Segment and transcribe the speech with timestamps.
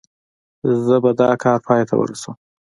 [0.85, 2.35] زه به دا کار پای ته ورسوم.